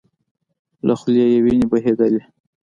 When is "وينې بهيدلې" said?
1.43-2.21